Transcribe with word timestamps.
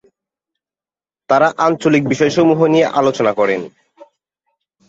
তারা 1.29 1.47
আঞ্চলিক 1.57 2.03
বিষয়সমূহ 2.07 2.59
নিয়ে 2.67 2.87
আলোচনা 2.99 3.31
করেন। 3.33 3.61